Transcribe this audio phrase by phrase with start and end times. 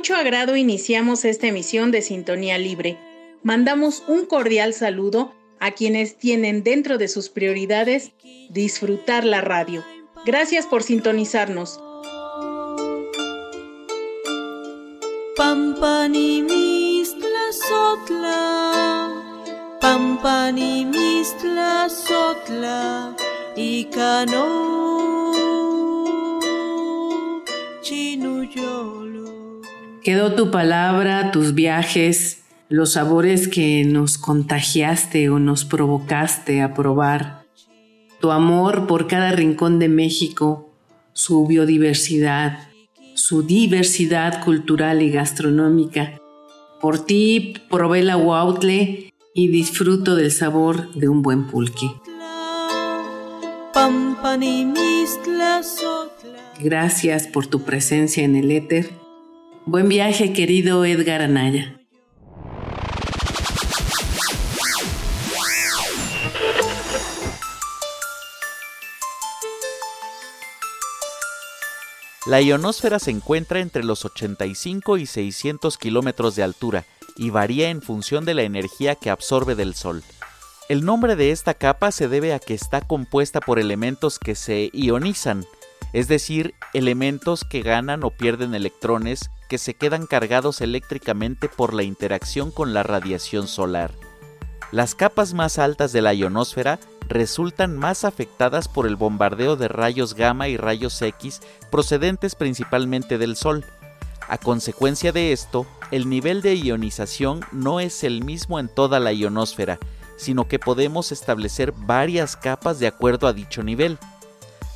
[0.00, 2.96] Mucho agrado iniciamos esta emisión de Sintonía Libre.
[3.42, 8.12] Mandamos un cordial saludo a quienes tienen dentro de sus prioridades
[8.48, 9.84] disfrutar la radio.
[10.24, 11.78] Gracias por sintonizarnos.
[23.54, 23.84] y
[30.02, 37.44] Quedó tu palabra, tus viajes, los sabores que nos contagiaste o nos provocaste a probar,
[38.18, 40.70] tu amor por cada rincón de México,
[41.12, 42.68] su biodiversidad,
[43.14, 46.18] su diversidad cultural y gastronómica.
[46.80, 51.90] Por ti probé la huautle y disfruto del sabor de un buen pulque.
[56.58, 59.09] Gracias por tu presencia en el éter
[59.72, 61.78] Buen viaje, querido Edgar Anaya.
[72.26, 76.84] La ionosfera se encuentra entre los 85 y 600 kilómetros de altura
[77.16, 80.02] y varía en función de la energía que absorbe del Sol.
[80.68, 84.70] El nombre de esta capa se debe a que está compuesta por elementos que se
[84.72, 85.44] ionizan,
[85.92, 91.82] es decir, elementos que ganan o pierden electrones que se quedan cargados eléctricamente por la
[91.82, 93.90] interacción con la radiación solar.
[94.70, 96.78] Las capas más altas de la ionosfera
[97.08, 103.34] resultan más afectadas por el bombardeo de rayos gamma y rayos X procedentes principalmente del
[103.34, 103.64] Sol.
[104.28, 109.12] A consecuencia de esto, el nivel de ionización no es el mismo en toda la
[109.12, 109.80] ionosfera,
[110.16, 113.98] sino que podemos establecer varias capas de acuerdo a dicho nivel.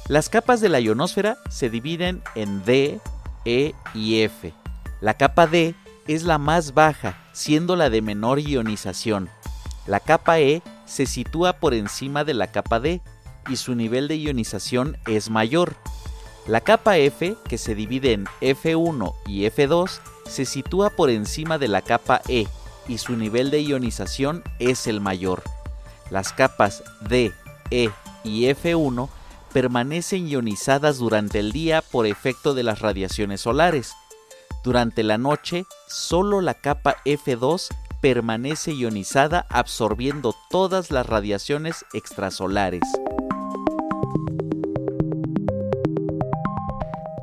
[0.08, 2.98] Las capas de la ionosfera se dividen en D,
[3.44, 4.52] E y F.
[5.04, 5.74] La capa D
[6.06, 9.28] es la más baja, siendo la de menor ionización.
[9.86, 13.02] La capa E se sitúa por encima de la capa D
[13.50, 15.74] y su nivel de ionización es mayor.
[16.46, 21.68] La capa F, que se divide en F1 y F2, se sitúa por encima de
[21.68, 22.46] la capa E
[22.88, 25.42] y su nivel de ionización es el mayor.
[26.08, 27.30] Las capas D,
[27.70, 27.90] E
[28.24, 29.10] y F1
[29.52, 33.94] permanecen ionizadas durante el día por efecto de las radiaciones solares.
[34.64, 37.68] Durante la noche, solo la capa F2
[38.00, 42.80] permanece ionizada absorbiendo todas las radiaciones extrasolares.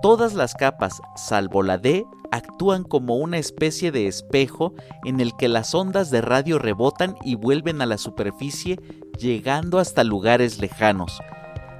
[0.03, 5.47] Todas las capas, salvo la D, actúan como una especie de espejo en el que
[5.47, 8.79] las ondas de radio rebotan y vuelven a la superficie
[9.17, 11.19] llegando hasta lugares lejanos.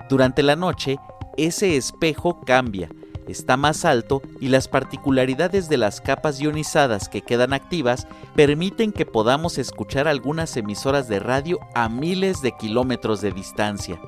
[0.09, 0.97] Durante la noche,
[1.37, 2.89] ese espejo cambia,
[3.27, 9.05] está más alto y las particularidades de las capas ionizadas que quedan activas permiten que
[9.05, 13.99] podamos escuchar algunas emisoras de radio a miles de kilómetros de distancia.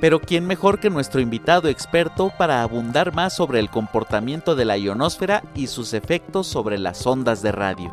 [0.00, 4.78] Pero ¿quién mejor que nuestro invitado experto para abundar más sobre el comportamiento de la
[4.78, 7.92] ionosfera y sus efectos sobre las ondas de radio?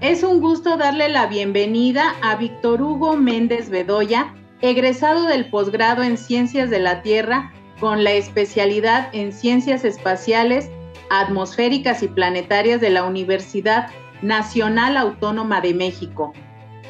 [0.00, 6.18] Es un gusto darle la bienvenida a Víctor Hugo Méndez Bedoya, egresado del posgrado en
[6.18, 10.70] Ciencias de la Tierra con la especialidad en Ciencias Espaciales,
[11.10, 13.88] Atmosféricas y Planetarias de la Universidad
[14.22, 16.32] Nacional Autónoma de México.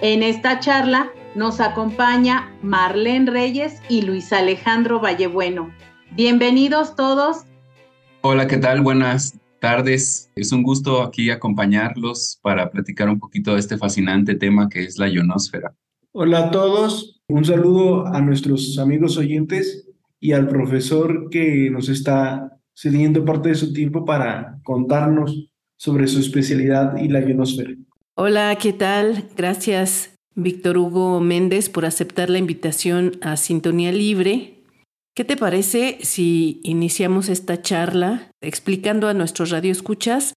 [0.01, 5.73] En esta charla nos acompaña Marlene Reyes y Luis Alejandro Vallebueno.
[6.15, 7.47] Bienvenidos todos
[8.21, 8.83] Hola, ¿qué tal?
[8.83, 10.31] Buenas tardes.
[10.37, 14.97] Es un gusto aquí acompañarlos para platicar un poquito de este fascinante tema que es
[14.97, 15.75] la ionosfera.
[16.13, 19.89] Hola a todos, un saludo a nuestros amigos oyentes
[20.21, 26.21] y al profesor que nos está cediendo parte de su tiempo para contarnos sobre su
[26.21, 27.75] especialidad y la ionosfera.
[28.15, 29.31] Hola, ¿qué tal?
[29.37, 34.62] Gracias, Víctor Hugo Méndez, por aceptar la invitación a Sintonía Libre.
[35.15, 40.33] ¿Qué te parece si iniciamos esta charla explicando a nuestros radioescuchas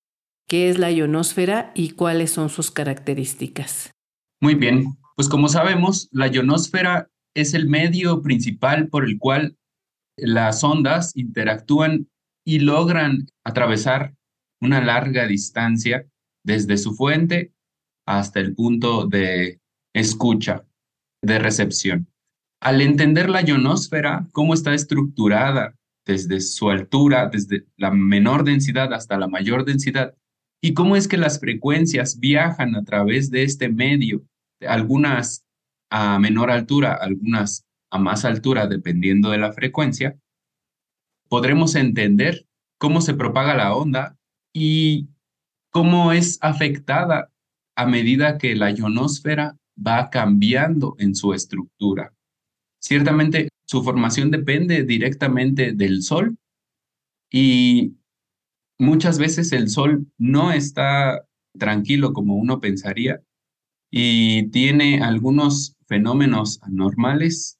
[0.49, 3.91] qué es la ionosfera y cuáles son sus características?
[4.41, 9.55] Muy bien, pues como sabemos, la ionosfera es el medio principal por el cual
[10.17, 12.09] las ondas interactúan
[12.45, 14.13] y logran atravesar
[14.59, 16.05] una larga distancia
[16.43, 17.53] desde su fuente
[18.05, 19.61] hasta el punto de
[19.93, 20.65] escucha,
[21.21, 22.09] de recepción.
[22.65, 29.19] Al entender la ionosfera, cómo está estructurada desde su altura, desde la menor densidad hasta
[29.19, 30.15] la mayor densidad,
[30.63, 34.23] y cómo es que las frecuencias viajan a través de este medio,
[34.67, 35.45] algunas
[35.91, 40.17] a menor altura, algunas a más altura, dependiendo de la frecuencia,
[41.29, 42.47] podremos entender
[42.79, 44.17] cómo se propaga la onda
[44.55, 45.09] y
[45.69, 47.29] cómo es afectada
[47.75, 52.14] a medida que la ionosfera va cambiando en su estructura.
[52.85, 56.37] Ciertamente su formación depende directamente del Sol
[57.31, 57.95] y
[58.77, 61.25] muchas veces el Sol no está
[61.57, 63.21] tranquilo como uno pensaría
[63.89, 67.57] y tiene algunos fenómenos anormales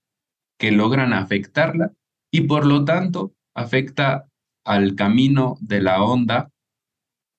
[0.60, 1.92] que logran afectarla
[2.32, 4.28] y por lo tanto afecta
[4.64, 6.52] al camino de la onda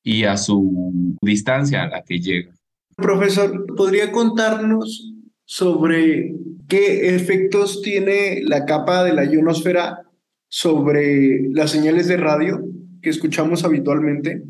[0.02, 2.52] y a su distancia a la que llega.
[2.96, 5.12] Profesor, ¿podría contarnos
[5.46, 6.34] sobre
[6.68, 10.02] qué efectos tiene la capa de la ionosfera
[10.48, 12.62] sobre las señales de radio
[13.00, 14.42] que escuchamos habitualmente?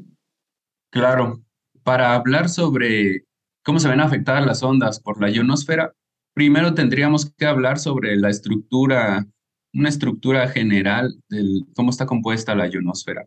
[0.91, 1.43] Claro,
[1.83, 3.25] para hablar sobre
[3.63, 5.93] cómo se ven afectadas las ondas por la ionosfera,
[6.35, 9.27] primero tendríamos que hablar sobre la estructura,
[9.75, 13.27] una estructura general de cómo está compuesta la ionosfera.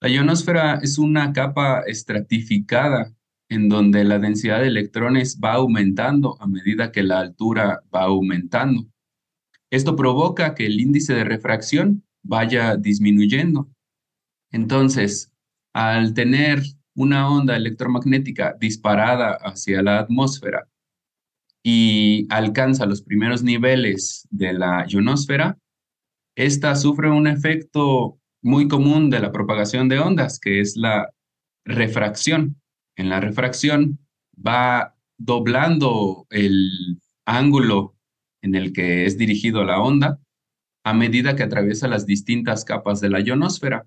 [0.00, 3.15] La ionosfera es una capa estratificada
[3.48, 8.86] en donde la densidad de electrones va aumentando a medida que la altura va aumentando.
[9.70, 13.68] Esto provoca que el índice de refracción vaya disminuyendo.
[14.50, 15.32] Entonces,
[15.72, 16.62] al tener
[16.94, 20.68] una onda electromagnética disparada hacia la atmósfera
[21.62, 25.58] y alcanza los primeros niveles de la ionosfera,
[26.36, 31.10] esta sufre un efecto muy común de la propagación de ondas, que es la
[31.64, 32.60] refracción
[32.96, 33.98] en la refracción
[34.34, 37.94] va doblando el ángulo
[38.42, 40.20] en el que es dirigido la onda
[40.84, 43.86] a medida que atraviesa las distintas capas de la ionosfera.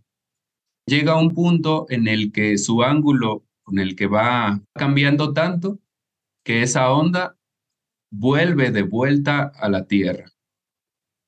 [0.85, 5.79] Llega a un punto en el que su ángulo con el que va cambiando tanto
[6.43, 7.37] que esa onda
[8.11, 10.25] vuelve de vuelta a la Tierra.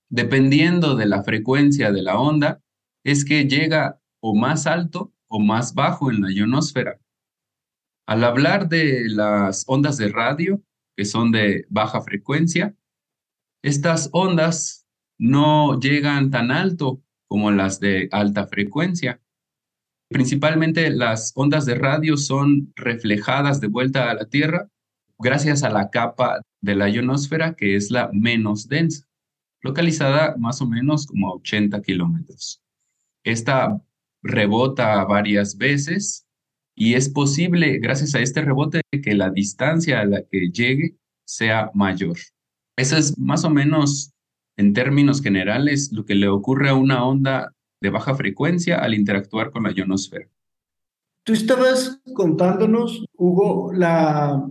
[0.10, 2.62] Dependiendo de la frecuencia de la onda,
[3.06, 7.00] es que llega o más alto o más bajo en la ionosfera.
[8.08, 10.62] Al hablar de las ondas de radio,
[10.96, 12.76] que son de baja frecuencia,
[13.64, 14.88] estas ondas
[15.18, 19.22] no llegan tan alto como las de alta frecuencia.
[20.10, 24.68] Principalmente las ondas de radio son reflejadas de vuelta a la Tierra
[25.18, 29.08] gracias a la capa de la ionosfera que es la menos densa,
[29.62, 32.62] localizada más o menos como a 80 kilómetros.
[33.24, 33.80] Esta
[34.24, 36.28] rebota varias veces
[36.76, 41.72] y es posible, gracias a este rebote, que la distancia a la que llegue sea
[41.74, 42.18] mayor.
[42.78, 44.14] Eso es más o menos,
[44.58, 49.52] en términos generales, lo que le ocurre a una onda de baja frecuencia al interactuar
[49.52, 50.28] con la ionosfera.
[51.24, 54.44] Tú estabas contándonos, Hugo, la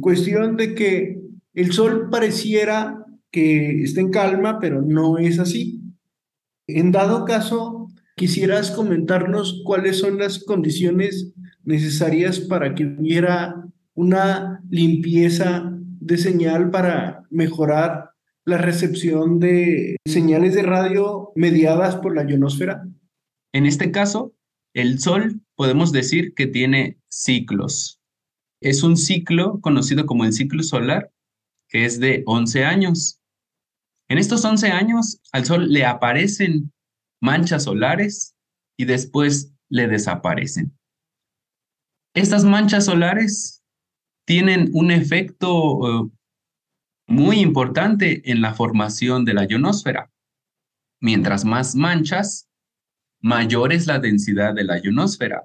[0.00, 1.20] cuestión de que
[1.54, 5.82] el Sol pareciera que está en calma, pero no es así.
[6.66, 11.32] En dado caso, quisieras comentarnos cuáles son las condiciones
[11.68, 13.62] necesarias para que hubiera
[13.94, 15.70] una limpieza
[16.00, 18.12] de señal para mejorar
[18.46, 22.88] la recepción de señales de radio mediadas por la ionosfera?
[23.52, 24.32] En este caso,
[24.74, 28.00] el Sol podemos decir que tiene ciclos.
[28.62, 31.10] Es un ciclo conocido como el ciclo solar,
[31.68, 33.20] que es de 11 años.
[34.08, 36.72] En estos 11 años, al Sol le aparecen
[37.20, 38.34] manchas solares
[38.78, 40.77] y después le desaparecen.
[42.18, 43.62] Estas manchas solares
[44.26, 46.10] tienen un efecto eh,
[47.06, 50.10] muy importante en la formación de la ionosfera.
[51.00, 52.48] Mientras más manchas,
[53.20, 55.44] mayor es la densidad de la ionosfera.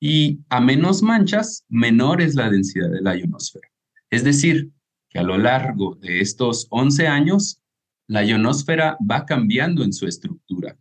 [0.00, 3.68] Y a menos manchas, menor es la densidad de la ionosfera.
[4.08, 4.70] Es decir,
[5.10, 7.60] que a lo largo de estos 11 años,
[8.06, 10.78] la ionosfera va cambiando en su estructura.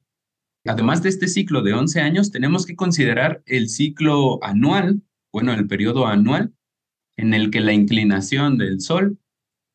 [0.66, 5.68] Además de este ciclo de 11 años, tenemos que considerar el ciclo anual, bueno, el
[5.68, 6.54] periodo anual,
[7.18, 9.20] en el que la inclinación del Sol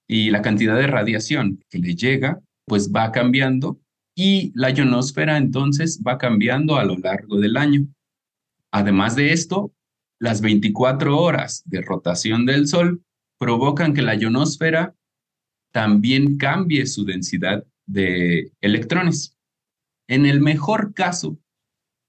[0.09, 3.81] y la cantidad de radiación que le llega, pues va cambiando
[4.17, 7.87] y la ionosfera entonces va cambiando a lo largo del año.
[8.73, 9.75] Además de esto,
[10.21, 13.05] las 24 horas de rotación del Sol
[13.39, 14.95] provocan que la ionosfera
[15.73, 19.37] también cambie su densidad de electrones.
[20.09, 21.39] En el mejor caso,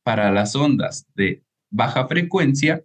[0.04, 2.84] para las ondas de baja frecuencia,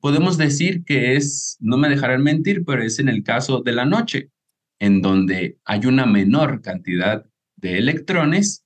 [0.00, 3.84] podemos decir que es, no me dejarán mentir, pero es en el caso de la
[3.84, 4.30] noche,
[4.78, 7.24] en donde hay una menor cantidad
[7.56, 8.64] de electrones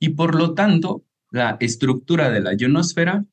[0.00, 3.24] y por lo tanto la estructura de la ionosfera,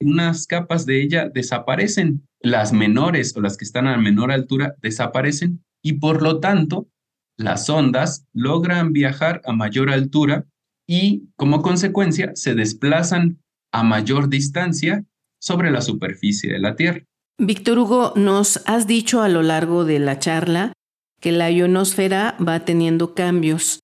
[0.00, 5.64] unas capas de ella desaparecen, las menores o las que están a menor altura desaparecen
[5.82, 6.88] y por lo tanto
[7.36, 10.46] las ondas logran viajar a mayor altura
[10.86, 13.40] y como consecuencia se desplazan
[13.72, 15.04] a mayor distancia
[15.42, 17.02] sobre la superficie de la Tierra.
[17.38, 20.72] Víctor Hugo, nos has dicho a lo largo de la charla
[21.20, 23.80] que la ionosfera va teniendo cambios.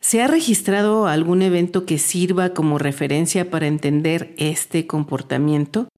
[0.00, 5.88] ¿Se ha registrado algún evento que sirva como referencia para entender este comportamiento?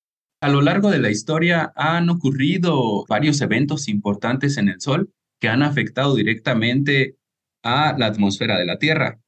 [0.42, 5.49] A lo largo de la historia han ocurrido varios eventos importantes en el Sol que
[5.49, 7.16] han afectado directamente
[7.62, 9.21] a la atmósfera de la Tierra.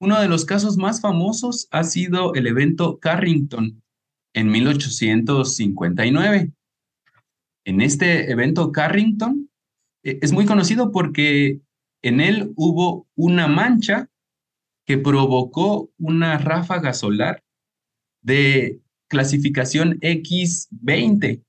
[0.00, 3.82] Uno de los casos más famosos ha sido el evento Carrington
[4.34, 6.52] en 1859.
[7.64, 9.50] En este evento Carrington
[10.02, 11.60] eh, es muy conocido porque
[12.02, 14.08] en él hubo una mancha
[14.86, 17.44] que provocó una ráfaga solar
[18.22, 21.44] de clasificación X20.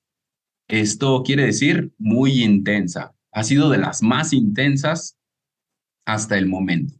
[0.67, 3.13] Esto quiere decir muy intensa.
[3.31, 5.17] Ha sido de las más intensas
[6.05, 6.95] hasta el momento.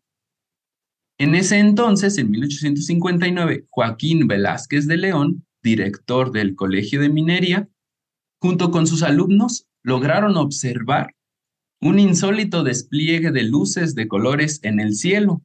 [1.20, 7.70] En ese entonces, en 1859, Joaquín Velázquez de León, director del Colegio de Minería,
[8.40, 11.16] junto con sus alumnos, lograron observar
[11.82, 15.42] un insólito despliegue de luces de colores en el cielo.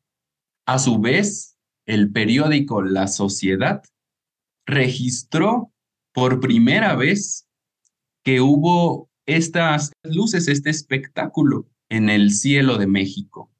[0.67, 1.57] A su vez,
[1.87, 3.83] el periódico La Sociedad
[4.67, 5.73] registró
[6.13, 7.49] por primera vez
[8.23, 13.51] que hubo estas luces, este espectáculo en el cielo de México.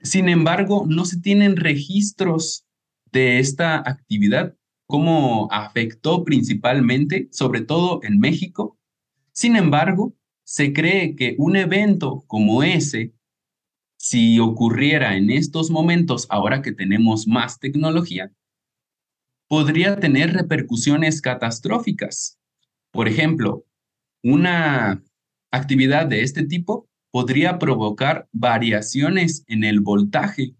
[0.00, 2.66] Sin embargo, no se tienen registros
[3.12, 8.78] de esta actividad, cómo afectó principalmente, sobre todo en México.
[9.32, 10.14] Sin embargo,
[10.44, 13.12] se cree que un evento como ese,
[13.98, 18.30] si ocurriera en estos momentos, ahora que tenemos más tecnología,
[19.48, 22.38] podría tener repercusiones catastróficas.
[22.92, 23.64] Por ejemplo,
[24.22, 25.02] una
[25.50, 30.54] actividad de este tipo podría provocar variaciones en el voltaje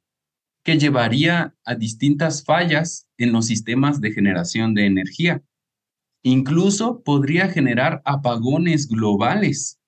[0.67, 5.45] que llevaría a distintas fallas en los sistemas de generación de energía.
[6.25, 9.79] Incluso podría generar apagones globales,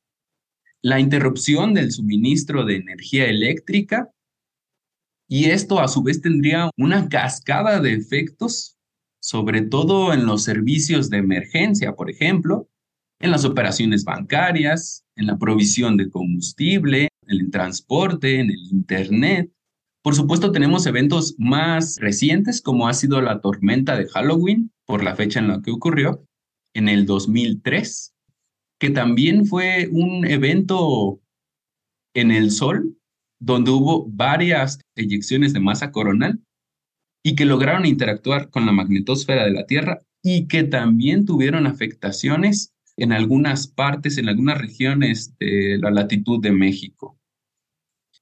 [0.80, 4.12] la interrupción del suministro de energía eléctrica
[5.28, 8.78] y esto a su vez tendría una cascada de efectos,
[9.20, 12.68] sobre todo en los servicios de emergencia, por ejemplo,
[13.18, 19.50] en las operaciones bancarias, en la provisión de combustible, en el transporte, en el Internet.
[20.02, 25.16] Por supuesto, tenemos eventos más recientes, como ha sido la tormenta de Halloween, por la
[25.16, 26.24] fecha en la que ocurrió,
[26.74, 28.14] en el 2003,
[28.78, 31.20] que también fue un evento
[32.14, 32.96] en el Sol,
[33.40, 36.40] donde hubo varias eyecciones de masa coronal
[37.24, 42.72] y que lograron interactuar con la magnetosfera de la Tierra y que también tuvieron afectaciones
[42.96, 47.17] en algunas partes, en algunas regiones de la latitud de México.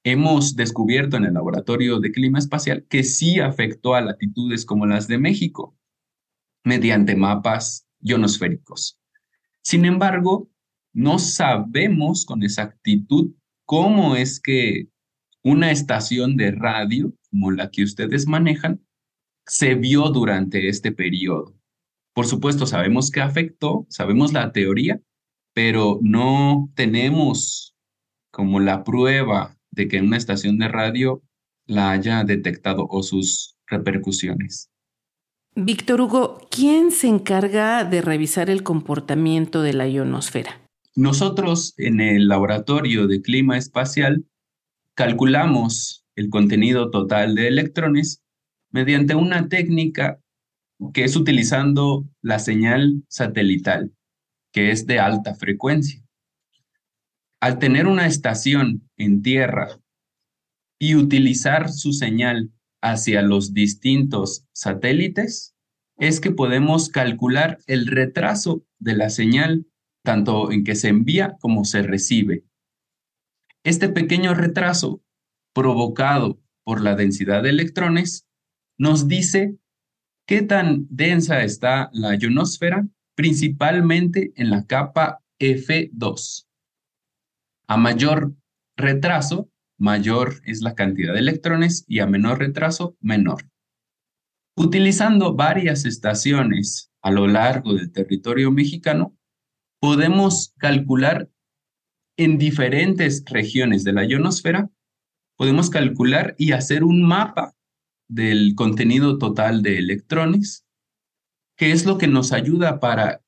[0.08, 5.08] Hemos descubierto en el laboratorio de clima espacial que sí afectó a latitudes como las
[5.08, 5.76] de México
[6.62, 9.00] mediante mapas ionosféricos.
[9.62, 10.48] Sin embargo,
[10.92, 13.32] no sabemos con exactitud
[13.64, 14.90] cómo es que
[15.42, 18.86] una estación de radio como la que ustedes manejan
[19.44, 21.52] se vio durante este periodo.
[22.14, 25.00] Por supuesto, sabemos que afectó, sabemos la teoría,
[25.52, 27.74] pero no tenemos
[28.30, 31.22] como la prueba de que una estación de radio
[31.66, 34.70] la haya detectado o sus repercusiones.
[35.54, 40.60] Víctor Hugo, ¿quién se encarga de revisar el comportamiento de la ionosfera?
[40.94, 44.24] Nosotros en el laboratorio de clima espacial
[44.94, 48.22] calculamos el contenido total de electrones
[48.70, 50.18] mediante una técnica
[50.92, 53.92] que es utilizando la señal satelital,
[54.52, 56.05] que es de alta frecuencia.
[57.40, 59.68] Al tener una estación en tierra
[60.78, 62.50] y utilizar su señal
[62.82, 65.54] hacia los distintos satélites,
[65.98, 69.66] es que podemos calcular el retraso de la señal,
[70.02, 72.44] tanto en que se envía como se recibe.
[73.64, 75.02] Este pequeño retraso
[75.54, 78.26] provocado por la densidad de electrones
[78.78, 79.56] nos dice
[80.26, 86.45] qué tan densa está la ionosfera, principalmente en la capa F2.
[87.68, 88.34] A mayor
[88.76, 93.50] retraso, mayor es la cantidad de electrones y a menor retraso, menor.
[94.56, 99.16] Utilizando varias estaciones a lo largo del territorio mexicano,
[99.80, 101.28] podemos calcular
[102.16, 104.70] en diferentes regiones de la ionosfera,
[105.36, 107.54] podemos calcular y hacer un mapa
[108.08, 110.64] del contenido total de electrones,
[111.56, 113.22] que es lo que nos ayuda para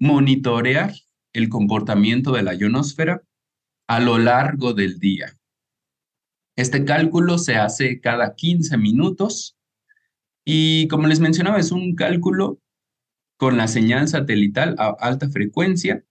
[0.00, 0.94] monitorear
[1.32, 3.22] el comportamiento de la ionosfera
[3.88, 5.36] a lo largo del día.
[6.56, 9.56] Este cálculo se hace cada 15 minutos
[10.44, 12.60] y como les mencionaba, es un cálculo
[13.38, 16.04] con la señal satelital a alta frecuencia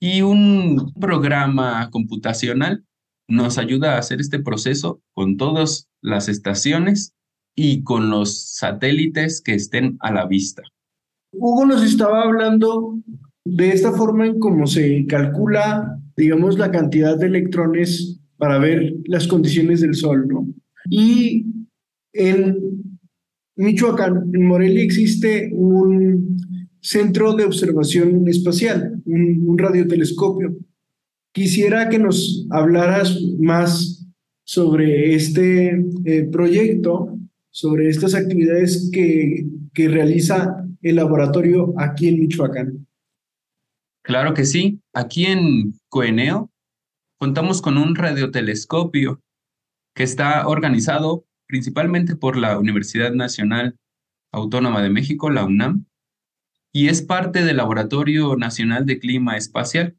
[0.00, 2.84] y un programa computacional
[3.28, 7.14] nos ayuda a hacer este proceso con todas las estaciones
[7.54, 10.62] y con los satélites que estén a la vista.
[11.32, 12.98] Hugo nos estaba hablando
[13.44, 19.28] de esta forma en cómo se calcula, digamos, la cantidad de electrones para ver las
[19.28, 20.48] condiciones del Sol, ¿no?
[20.90, 21.46] Y
[22.12, 22.58] en
[23.54, 26.36] Michoacán, en Morelia, existe un
[26.80, 30.56] centro de observación espacial, un, radiotelescopio.
[31.32, 34.06] Quisiera que nos hablaras más
[34.44, 37.16] sobre este eh, proyecto,
[37.50, 42.87] sobre estas actividades que, que realiza el laboratorio aquí en Michoacán.
[44.08, 44.80] Claro que sí.
[44.94, 46.50] Aquí en Coeneo
[47.18, 49.20] contamos con un radiotelescopio
[49.94, 53.76] que está organizado principalmente por la Universidad Nacional
[54.32, 55.84] Autónoma de México, la UNAM,
[56.72, 59.98] y es parte del Laboratorio Nacional de Clima Espacial.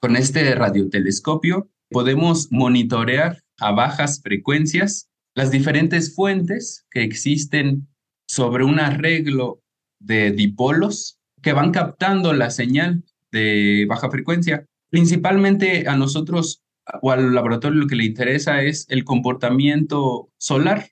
[0.00, 7.88] Con este radiotelescopio podemos monitorear a bajas frecuencias las diferentes fuentes que existen
[8.28, 9.60] sobre un arreglo
[9.98, 14.66] de dipolos que van captando la señal de baja frecuencia.
[14.90, 16.62] Principalmente a nosotros
[17.02, 20.90] o al laboratorio lo que le interesa es el comportamiento solar,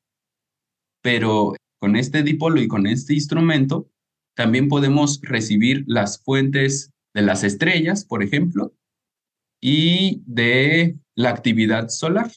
[1.03, 3.89] pero con este dipolo y con este instrumento
[4.35, 8.75] también podemos recibir las fuentes de las estrellas, por ejemplo,
[9.61, 12.31] y de la actividad solar.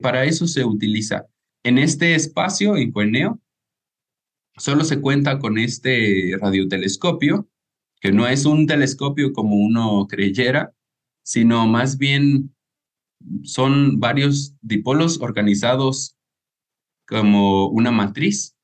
[0.00, 1.26] Para eso se utiliza.
[1.62, 3.40] En este espacio, en Coeneo,
[4.56, 7.48] solo se cuenta con este radiotelescopio,
[8.00, 10.72] que no es un telescopio como uno creyera,
[11.22, 12.54] sino más bien
[13.42, 16.16] son varios dipolos organizados
[17.06, 18.54] como una matriz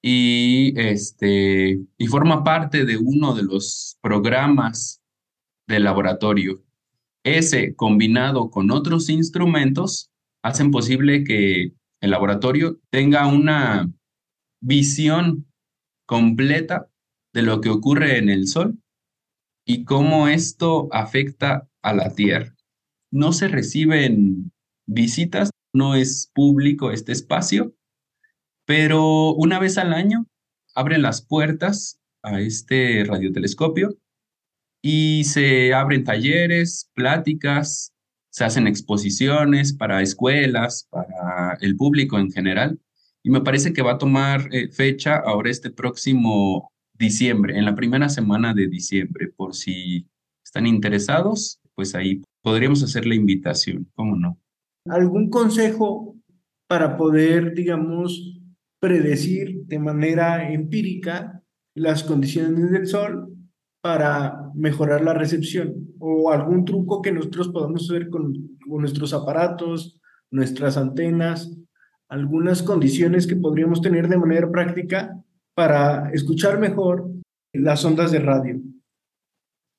[0.00, 5.02] y, este, y forma parte de uno de los programas
[5.66, 6.62] del laboratorio.
[7.24, 10.10] Ese combinado con otros instrumentos
[10.42, 13.88] hacen posible que el laboratorio tenga una
[14.62, 15.46] visión
[16.06, 16.88] completa
[17.34, 18.78] de lo que ocurre en el Sol
[19.66, 22.54] y cómo esto afecta a la Tierra.
[23.10, 24.52] No se reciben
[24.86, 27.74] visitas, no es público este espacio,
[28.64, 30.26] pero una vez al año
[30.74, 33.98] abren las puertas a este radiotelescopio
[34.80, 37.92] y se abren talleres, pláticas,
[38.30, 42.80] se hacen exposiciones para escuelas, para el público en general.
[43.22, 47.74] Y me parece que va a tomar eh, fecha ahora este próximo diciembre, en la
[47.74, 50.06] primera semana de diciembre, por si
[50.44, 54.38] están interesados, pues ahí podríamos hacer la invitación, ¿cómo no?
[54.86, 56.16] ¿Algún consejo
[56.68, 58.40] para poder, digamos,
[58.80, 61.42] predecir de manera empírica
[61.74, 63.32] las condiciones del sol
[63.80, 68.32] para mejorar la recepción o algún truco que nosotros podamos hacer con,
[68.68, 71.56] con nuestros aparatos, nuestras antenas,
[72.12, 75.18] algunas condiciones que podríamos tener de manera práctica
[75.54, 77.10] para escuchar mejor
[77.54, 78.60] las ondas de radio.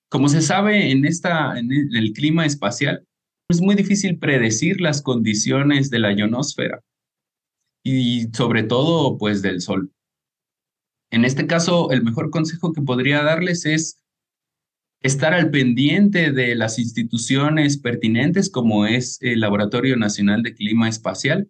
[0.10, 3.06] Como se sabe en, esta, en el clima espacial,
[3.52, 6.82] es muy difícil predecir las condiciones de la ionosfera
[7.86, 9.92] y sobre todo pues del Sol.
[11.12, 14.00] En este caso, el mejor consejo que podría darles es
[15.04, 21.48] estar al pendiente de las instituciones pertinentes como es el Laboratorio Nacional de Clima Espacial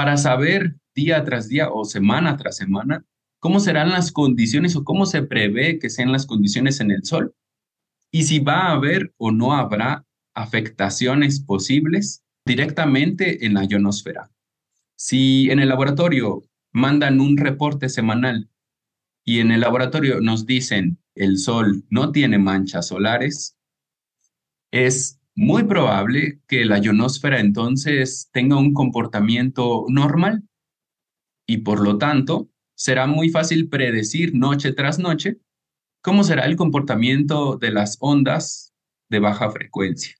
[0.00, 3.04] para saber día tras día o semana tras semana
[3.38, 7.34] cómo serán las condiciones o cómo se prevé que sean las condiciones en el Sol
[8.10, 14.30] y si va a haber o no habrá afectaciones posibles directamente en la ionosfera.
[14.96, 18.48] Si en el laboratorio mandan un reporte semanal
[19.22, 23.58] y en el laboratorio nos dicen el Sol no tiene manchas solares,
[24.70, 30.42] es muy probable que la ionosfera entonces tenga un comportamiento normal
[31.46, 35.38] y por lo tanto será muy fácil predecir noche tras noche
[36.02, 38.74] cómo será el comportamiento de las ondas
[39.08, 40.14] de baja frecuencia.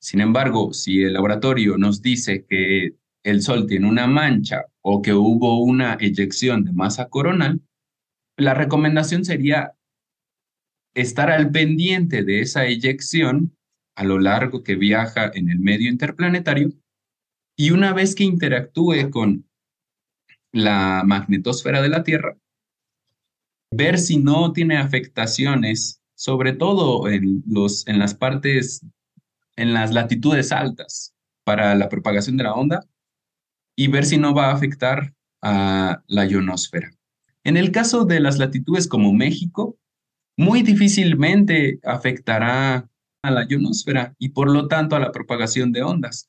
[0.00, 5.14] Sin embargo, si el laboratorio nos dice que el Sol tiene una mancha o que
[5.14, 7.60] hubo una eyección de masa coronal,
[8.36, 9.76] la recomendación sería
[10.94, 13.56] estar al pendiente de esa eyección
[13.94, 16.72] a lo largo que viaja en el medio interplanetario
[17.56, 19.48] y una vez que interactúe con
[20.52, 22.36] la magnetosfera de la Tierra,
[23.70, 28.84] ver si no tiene afectaciones, sobre todo en, los, en las partes,
[29.56, 32.86] en las latitudes altas para la propagación de la onda
[33.76, 36.90] y ver si no va a afectar a la ionosfera.
[37.44, 39.78] En el caso de las latitudes como México,
[40.36, 42.88] muy difícilmente afectará
[43.22, 46.28] a la ionosfera y por lo tanto a la propagación de ondas.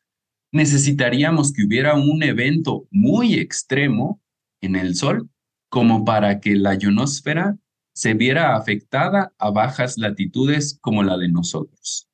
[0.51, 4.21] Necesitaríamos que hubiera un evento muy extremo
[4.61, 5.29] en el Sol
[5.69, 7.57] como para que la ionosfera
[7.95, 12.07] se viera afectada a bajas latitudes como la de nosotros.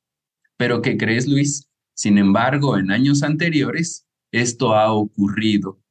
[0.58, 1.70] Pero ¿qué crees, Luis?
[1.94, 5.82] Sin embargo, en años anteriores, esto ha ocurrido.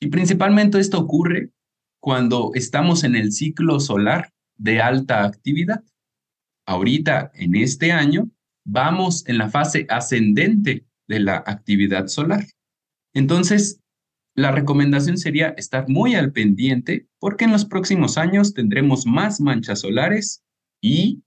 [0.00, 1.50] Y principalmente esto ocurre
[2.00, 5.82] cuando estamos en el ciclo solar de alta actividad.
[6.66, 8.28] Ahorita, en este año,
[8.64, 12.44] vamos en la fase ascendente de la actividad solar.
[13.14, 13.80] Entonces,
[14.34, 19.80] la recomendación sería estar muy al pendiente porque en los próximos años tendremos más manchas
[19.80, 20.42] solares
[20.82, 21.22] y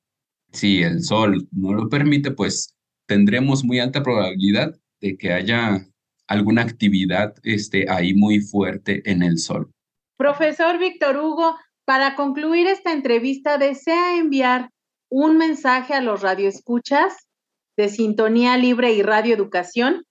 [0.51, 2.75] si el sol no lo permite, pues
[3.07, 5.87] tendremos muy alta probabilidad de que haya
[6.27, 9.71] alguna actividad este, ahí muy fuerte en el sol.
[10.17, 14.69] Profesor Víctor Hugo, para concluir esta entrevista, ¿desea enviar
[15.09, 17.27] un mensaje a los radioescuchas
[17.75, 20.05] de Sintonía Libre y Radio Educación?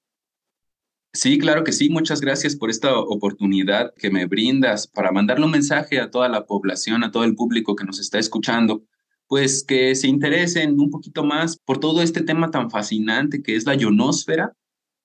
[1.12, 1.88] Sí, claro que sí.
[1.88, 6.46] Muchas gracias por esta oportunidad que me brindas para mandarle un mensaje a toda la
[6.46, 8.84] población, a todo el público que nos está escuchando,
[9.26, 13.64] pues que se interesen un poquito más por todo este tema tan fascinante que es
[13.64, 14.54] la ionosfera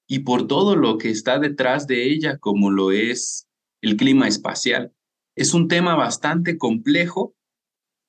[0.08, 3.48] y por todo lo que está detrás de ella, como lo es
[3.82, 4.94] el clima espacial.
[5.36, 7.34] Es un tema bastante complejo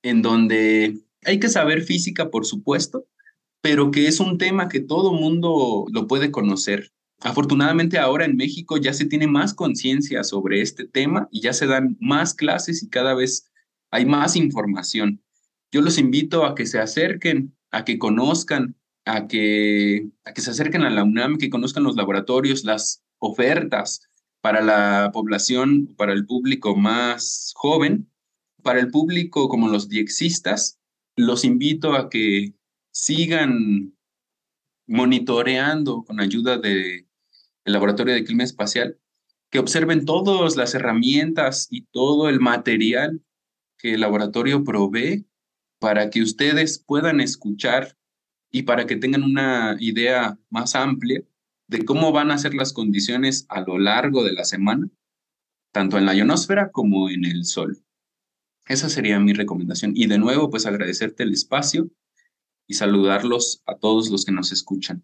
[0.03, 3.07] en donde hay que saber física, por supuesto,
[3.61, 6.93] pero que es un tema que todo mundo lo puede conocer.
[7.21, 11.67] Afortunadamente ahora en México ya se tiene más conciencia sobre este tema y ya se
[11.67, 13.51] dan más clases y cada vez
[13.91, 15.23] hay más información.
[15.73, 20.51] Yo los invito a que se acerquen, a que conozcan, a que, a que se
[20.51, 24.09] acerquen a la UNAM, que conozcan los laboratorios, las ofertas,
[24.45, 28.11] para la población, para el público más joven,
[28.63, 30.79] para el público como los diexistas,
[31.16, 32.55] los invito a que
[32.90, 33.94] sigan
[34.87, 37.07] monitoreando con ayuda del
[37.64, 38.98] Laboratorio de Clima Espacial,
[39.50, 43.22] que observen todas las herramientas y todo el material
[43.79, 45.27] que el laboratorio provee
[45.79, 47.96] para que ustedes puedan escuchar
[48.50, 51.22] y para que tengan una idea más amplia
[51.68, 54.88] de cómo van a ser las condiciones a lo largo de la semana,
[55.72, 57.84] tanto en la ionosfera como en el Sol.
[58.66, 59.92] Esa sería mi recomendación.
[59.94, 61.88] Y de nuevo, pues agradecerte el espacio
[62.66, 65.03] y saludarlos a todos los que nos escuchan.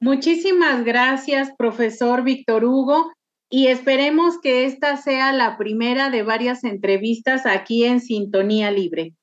[0.00, 3.12] Muchísimas gracias, profesor Víctor Hugo,
[3.48, 9.14] y esperemos que esta sea la primera de varias entrevistas aquí en Sintonía Libre.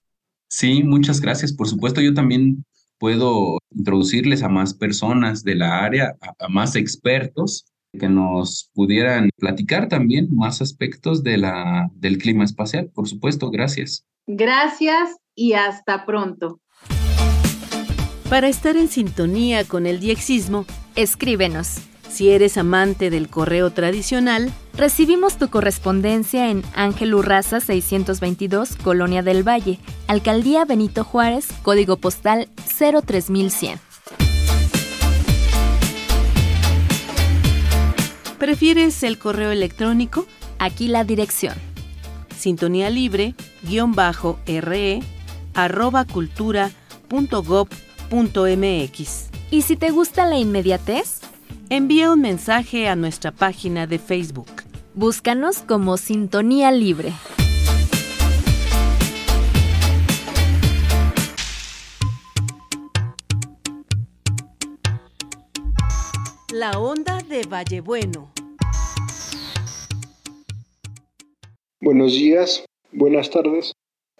[0.47, 1.53] Sí, muchas gracias.
[1.53, 2.65] Por supuesto, yo también
[2.97, 7.65] puedo introducirles a más personas de la área, a, más expertos
[7.97, 12.89] que nos pudieran platicar también más aspectos de la, del clima espacial.
[12.93, 14.05] Por supuesto, gracias.
[14.27, 16.59] Gracias y hasta pronto.
[18.29, 21.81] Para estar en sintonía con el diexismo, escríbenos
[22.13, 29.41] si eres amante del correo tradicional, recibimos tu correspondencia en Ángel Urraza 622, Colonia del
[29.41, 33.92] Valle, Alcaldía Benito Juárez, código postal 03100.
[38.43, 40.25] ¿Prefieres el correo electrónico?
[40.59, 41.53] Aquí la dirección.
[42.37, 44.99] Sintonía libre, guion bajo, re,
[45.53, 46.69] arroba cultura
[47.07, 47.41] punto
[48.09, 49.29] punto mx.
[49.49, 51.21] ¿Y si te gusta la inmediatez?
[51.69, 54.51] envía un mensaje a nuestra página de Facebook.
[54.93, 57.13] Búscanos como Sintonía Libre.
[66.55, 68.31] La onda de Vallebueno.
[71.81, 73.73] Buenos días, buenas tardes,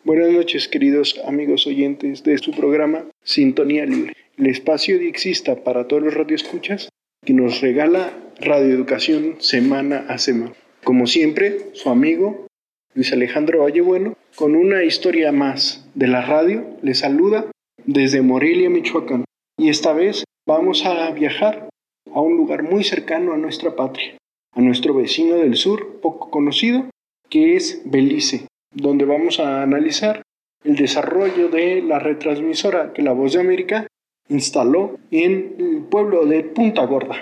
[0.04, 6.02] buenas noches queridos amigos oyentes de su programa Sintonía Libre, el espacio Exista para todos
[6.02, 6.90] los radioescuchas
[7.24, 10.56] que nos regala radioeducación semana a semana.
[10.84, 12.48] Como siempre, su amigo
[12.96, 17.46] Luis Alejandro Vallebueno, con una historia más de la radio, le saluda
[17.86, 19.24] desde Morelia, Michoacán.
[19.56, 21.70] Y esta vez vamos a viajar
[22.12, 24.18] a un lugar muy cercano a nuestra patria,
[24.54, 26.90] a nuestro vecino del sur, poco conocido,
[27.30, 30.22] que es Belice, donde vamos a analizar
[30.64, 33.88] el desarrollo de la retransmisora que la Voz de América
[34.30, 37.18] instaló en el pueblo de Punta Gorda.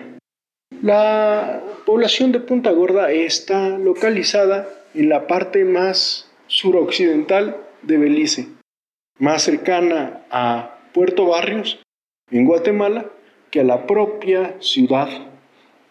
[0.82, 8.48] La población de Punta Gorda está localizada en la parte más suroccidental de Belice,
[9.18, 11.82] más cercana a Puerto Barrios,
[12.30, 13.10] en Guatemala,
[13.52, 15.10] que a la propia ciudad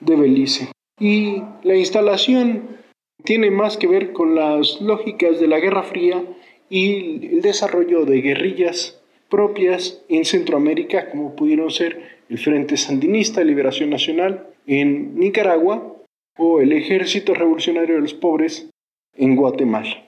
[0.00, 0.72] de Belice.
[0.98, 2.78] Y la instalación
[3.24, 6.24] tiene más que ver con las lógicas de la Guerra Fría
[6.68, 13.46] y el desarrollo de guerrillas propias en Centroamérica, como pudieron ser el Frente Sandinista de
[13.46, 15.96] Liberación Nacional en Nicaragua
[16.36, 18.68] o el Ejército Revolucionario de los Pobres
[19.16, 20.06] en Guatemala.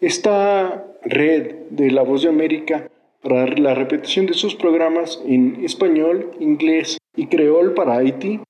[0.00, 2.88] Esta red de La Voz de América
[3.24, 8.40] para la repetición de sus programas en español, inglés y creol para Haití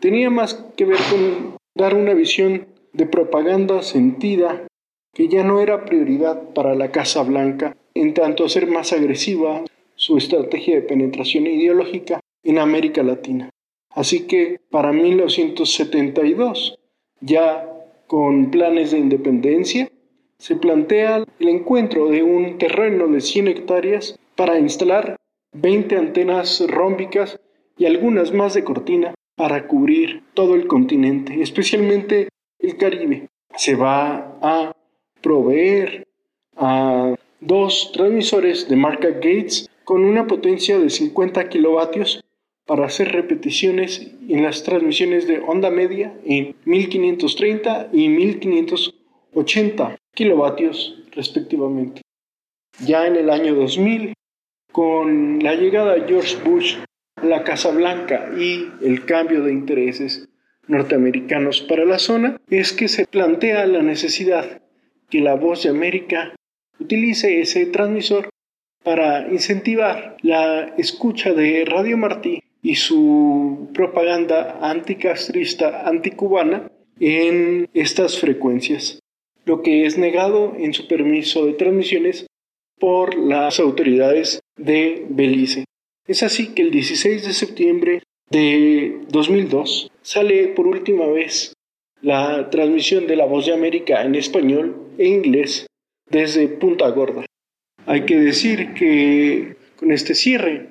[0.00, 4.66] tenía más que ver con dar una visión de propaganda sentida
[5.14, 9.62] que ya no era prioridad para la Casa Blanca, en tanto a ser más agresiva
[9.94, 13.50] su estrategia de penetración ideológica en América Latina.
[13.90, 16.76] Así que para 1972,
[17.20, 17.70] ya
[18.08, 19.88] con planes de independencia,
[20.38, 25.16] se plantea el encuentro de un terreno de 100 hectáreas para instalar
[25.52, 27.40] 20 antenas rómbicas
[27.76, 33.28] y algunas más de cortina para cubrir todo el continente, especialmente el Caribe.
[33.56, 34.72] Se va a
[35.20, 36.06] proveer
[36.56, 42.24] a dos transmisores de marca Gates con una potencia de 50 kilovatios
[42.66, 52.00] para hacer repeticiones en las transmisiones de onda media en 1530 y 1580 kilovatios respectivamente.
[52.84, 54.14] Ya en el año 2000
[54.74, 56.78] con la llegada de George Bush
[57.14, 60.28] a la Casa Blanca y el cambio de intereses
[60.66, 64.62] norteamericanos para la zona, es que se plantea la necesidad
[65.08, 66.34] que la voz de América
[66.80, 68.30] utilice ese transmisor
[68.82, 78.98] para incentivar la escucha de Radio Martí y su propaganda anticastrista, anticubana en estas frecuencias,
[79.44, 82.26] lo que es negado en su permiso de transmisiones
[82.80, 85.64] por las autoridades de Belice.
[86.06, 91.52] Es así que el 16 de septiembre de 2002 sale por última vez
[92.02, 95.66] la transmisión de La Voz de América en español e inglés
[96.10, 97.24] desde Punta Gorda.
[97.86, 100.68] Hay que decir que con este cierre,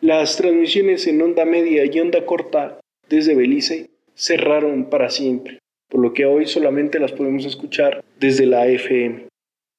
[0.00, 6.12] las transmisiones en onda media y onda corta desde Belice cerraron para siempre, por lo
[6.12, 9.28] que hoy solamente las podemos escuchar desde la FM.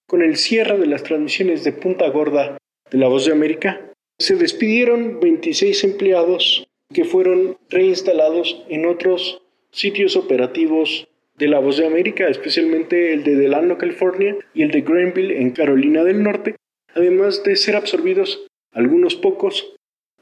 [0.08, 2.58] Con el cierre de las transmisiones de Punta Gorda
[2.92, 3.82] de La Voz de América,
[4.20, 11.88] se despidieron 26 empleados que fueron reinstalados en otros sitios operativos de La Voz de
[11.88, 16.56] América, especialmente el de Delano, California, y el de Granville, en Carolina del Norte,
[16.94, 19.74] además de ser absorbidos algunos pocos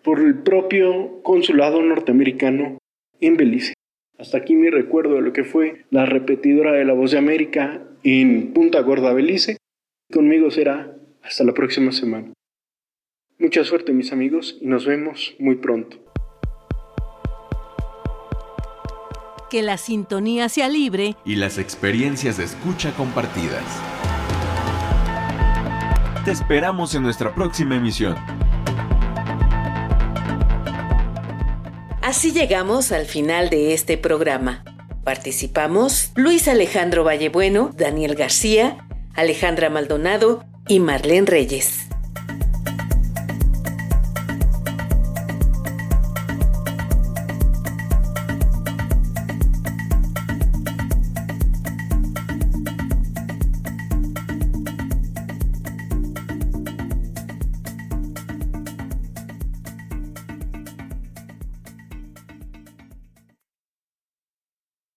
[0.04, 2.78] por el propio consulado norteamericano
[3.20, 3.74] en Belice.
[4.18, 7.84] Hasta aquí mi recuerdo de lo que fue la repetidora de La Voz de América
[8.04, 9.58] en Punta Gorda, Belice,
[10.12, 12.34] Conmigo será hasta la próxima semana.
[13.42, 15.96] Mucha suerte mis amigos y nos vemos muy pronto.
[19.50, 23.64] Que la sintonía sea libre y las experiencias de escucha compartidas.
[26.26, 28.18] Te esperamos en nuestra próxima emisión.
[32.02, 34.66] Así llegamos al final de este programa.
[35.06, 41.90] Participamos Luis Alejandro Vallebueno, Daniel García, Alejandra Maldonado y Marlene Reyes.